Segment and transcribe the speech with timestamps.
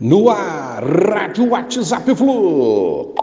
[0.00, 3.14] No ar, Rádio WhatsApp Flu.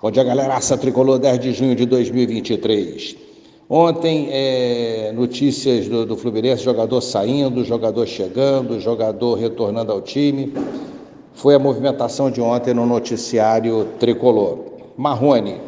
[0.00, 0.54] Bom dia, galera.
[0.54, 3.16] Aça Tricolor, 10 de junho de 2023.
[3.68, 10.52] Ontem, é, notícias do, do Fluminense, jogador saindo, jogador chegando, jogador retornando ao time.
[11.34, 14.58] Foi a movimentação de ontem no noticiário Tricolor.
[14.96, 15.60] Marrone,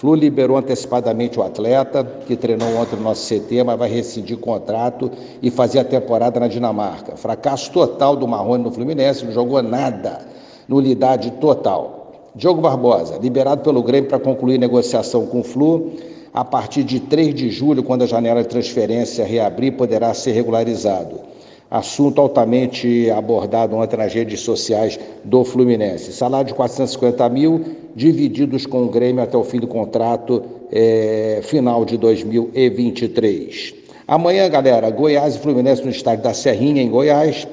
[0.00, 5.10] Flu liberou antecipadamente o atleta, que treinou ontem no nosso CT, mas vai rescindir contrato
[5.42, 7.18] e fazer a temporada na Dinamarca.
[7.18, 10.20] Fracasso total do Marrone no Fluminense, não jogou nada,
[10.66, 12.30] nulidade total.
[12.34, 15.92] Diogo Barbosa, liberado pelo Grêmio para concluir negociação com o Flu.
[16.32, 21.29] A partir de 3 de julho, quando a janela de transferência reabrir, poderá ser regularizado
[21.70, 26.12] assunto altamente abordado ontem nas redes sociais do Fluminense.
[26.12, 30.42] Salário de 450 mil, divididos com o Grêmio até o fim do contrato
[30.72, 33.74] é, final de 2023.
[34.08, 37.46] Amanhã, galera, Goiás e Fluminense no estádio da Serrinha, em Goiás.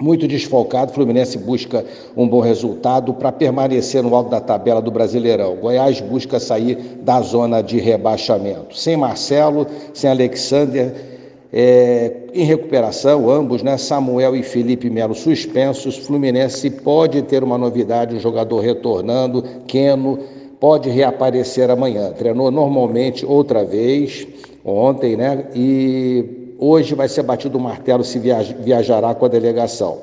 [0.00, 1.84] Muito desfalcado, Fluminense busca
[2.16, 5.54] um bom resultado para permanecer no alto da tabela do Brasileirão.
[5.56, 8.76] Goiás busca sair da zona de rebaixamento.
[8.76, 11.13] Sem Marcelo, sem Alexander,
[11.56, 13.76] é, em recuperação, ambos, né?
[13.76, 15.96] Samuel e Felipe Melo suspensos.
[15.96, 20.18] Fluminense pode ter uma novidade, um jogador retornando, Queno,
[20.58, 22.10] pode reaparecer amanhã.
[22.10, 24.26] Treinou normalmente outra vez,
[24.64, 25.46] ontem, né?
[25.54, 29.98] E hoje vai ser batido o martelo se viajará com a delegação.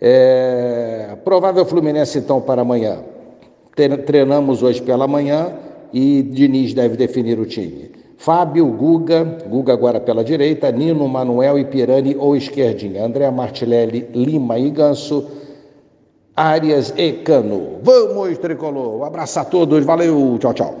[0.00, 2.98] É, provável Fluminense então para amanhã.
[4.06, 5.52] Treinamos hoje pela manhã
[5.92, 7.90] e Diniz deve definir o time.
[8.20, 14.58] Fábio, Guga, Guga agora pela direita, Nino, Manuel e Pirani ou esquerdinha, André Martilelli, Lima
[14.58, 15.26] e Ganso,
[16.36, 17.78] Arias e Cano.
[17.82, 18.98] Vamos, Tricolor!
[18.98, 20.74] Um abraço a todos, valeu, tchau, tchau.